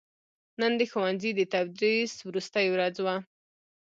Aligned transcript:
نن 0.59 0.71
دښوونځي 0.79 1.31
دتدریس 1.35 2.13
وروستې 2.27 2.65
ورځ 2.73 2.95
وه 3.05 3.15